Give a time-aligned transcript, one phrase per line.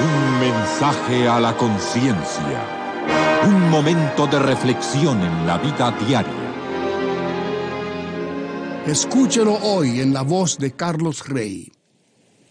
[0.00, 2.62] Un mensaje a la conciencia.
[3.46, 6.48] Un momento de reflexión en la vida diaria.
[8.86, 11.72] Escúchelo hoy en la voz de Carlos Rey.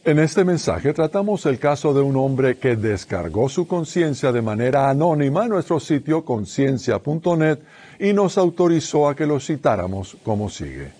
[0.04, 4.90] En este mensaje tratamos el caso de un hombre que descargó su conciencia de manera
[4.90, 7.60] anónima en nuestro sitio conciencia.net
[8.00, 10.92] y nos autorizó a que lo citáramos como sigue.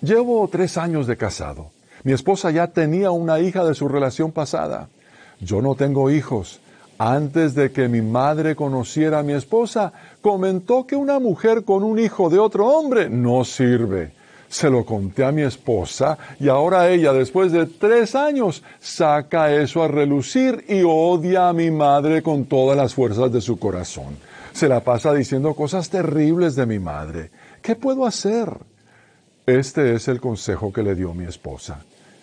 [0.00, 1.70] Llevo tres años de casado.
[2.04, 4.88] Mi esposa ya tenía una hija de su relación pasada.
[5.44, 6.60] Yo no tengo hijos.
[6.98, 11.98] Antes de que mi madre conociera a mi esposa, comentó que una mujer con un
[11.98, 14.12] hijo de otro hombre no sirve.
[14.48, 19.82] Se lo conté a mi esposa y ahora ella, después de tres años, saca eso
[19.82, 24.16] a relucir y odia a mi madre con todas las fuerzas de su corazón.
[24.52, 27.30] Se la pasa diciendo cosas terribles de mi madre.
[27.60, 28.48] ¿Qué puedo hacer?
[29.46, 31.80] Este es el consejo que le dio mi esposa.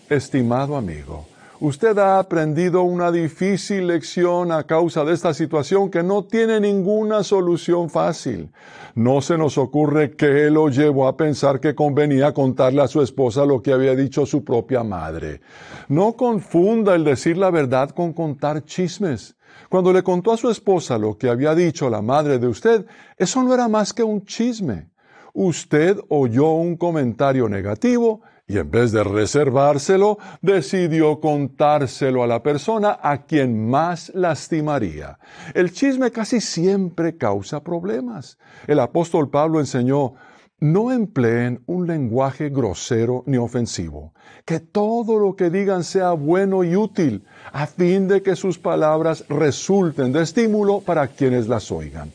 [0.10, 1.26] Estimado amigo,
[1.62, 7.24] usted ha aprendido una difícil lección a causa de esta situación que no tiene ninguna
[7.24, 8.52] solución fácil.
[8.96, 13.46] No se nos ocurre qué lo llevó a pensar que convenía contarle a su esposa
[13.46, 15.42] lo que había dicho su propia madre.
[15.88, 19.38] No confunda el decir la verdad con contar chismes.
[19.70, 22.86] Cuando le contó a su esposa lo que había dicho la madre de usted,
[23.18, 24.92] eso no era más que un chisme
[25.34, 33.00] usted oyó un comentario negativo y en vez de reservárselo, decidió contárselo a la persona
[33.02, 35.18] a quien más lastimaría.
[35.54, 38.38] El chisme casi siempre causa problemas.
[38.68, 40.16] El apóstol Pablo enseñó,
[40.60, 44.14] no empleen un lenguaje grosero ni ofensivo,
[44.44, 49.24] que todo lo que digan sea bueno y útil, a fin de que sus palabras
[49.30, 52.12] resulten de estímulo para quienes las oigan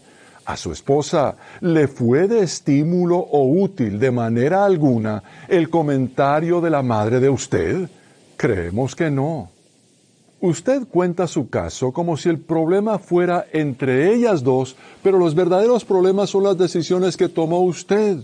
[0.47, 6.71] a su esposa le fue de estímulo o útil de manera alguna el comentario de
[6.71, 7.91] la madre de usted?
[8.37, 9.51] Creemos que no.
[10.41, 15.85] Usted cuenta su caso como si el problema fuera entre ellas dos, pero los verdaderos
[15.85, 18.19] problemas son las decisiones que tomó usted.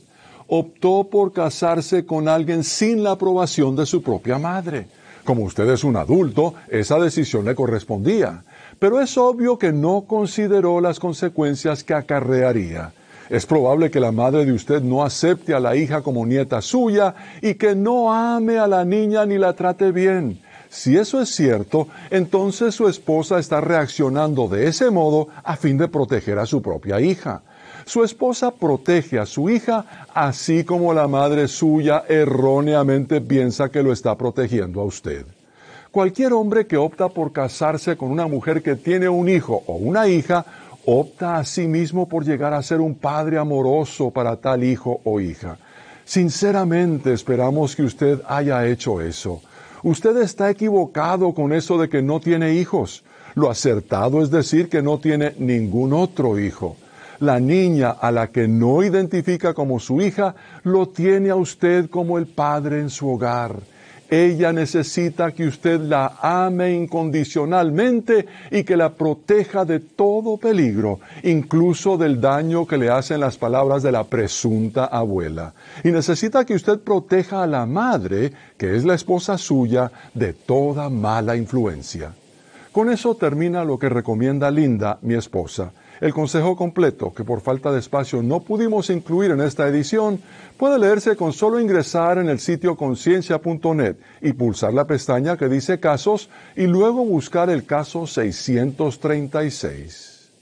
[0.46, 4.86] Optó por casarse con alguien sin la aprobación de su propia madre.
[5.24, 8.42] Como usted es un adulto, esa decisión le correspondía
[8.82, 12.92] pero es obvio que no consideró las consecuencias que acarrearía.
[13.30, 17.14] Es probable que la madre de usted no acepte a la hija como nieta suya
[17.40, 20.40] y que no ame a la niña ni la trate bien.
[20.68, 25.86] Si eso es cierto, entonces su esposa está reaccionando de ese modo a fin de
[25.86, 27.42] proteger a su propia hija.
[27.84, 33.92] Su esposa protege a su hija así como la madre suya erróneamente piensa que lo
[33.92, 35.26] está protegiendo a usted.
[35.90, 40.08] Cualquier hombre que opta por casarse con una mujer que tiene un hijo o una
[40.08, 40.44] hija,
[40.86, 45.20] opta a sí mismo por llegar a ser un padre amoroso para tal hijo o
[45.20, 45.58] hija.
[46.04, 49.42] Sinceramente esperamos que usted haya hecho eso.
[49.82, 53.04] Usted está equivocado con eso de que no tiene hijos.
[53.34, 56.76] Lo acertado es decir que no tiene ningún otro hijo.
[57.22, 60.34] La niña a la que no identifica como su hija
[60.64, 63.60] lo tiene a usted como el padre en su hogar.
[64.10, 71.96] Ella necesita que usted la ame incondicionalmente y que la proteja de todo peligro, incluso
[71.96, 75.54] del daño que le hacen las palabras de la presunta abuela.
[75.84, 80.90] Y necesita que usted proteja a la madre, que es la esposa suya, de toda
[80.90, 82.12] mala influencia.
[82.72, 85.70] Con eso termina lo que recomienda Linda, mi esposa.
[86.02, 90.20] El consejo completo, que por falta de espacio no pudimos incluir en esta edición,
[90.56, 95.78] puede leerse con solo ingresar en el sitio conciencia.net y pulsar la pestaña que dice
[95.78, 100.32] casos y luego buscar el caso 636.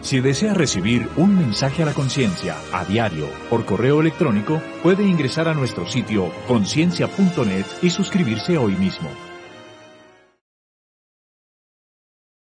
[0.00, 5.46] Si desea recibir un mensaje a la conciencia a diario por correo electrónico, puede ingresar
[5.46, 9.27] a nuestro sitio conciencia.net y suscribirse hoy mismo.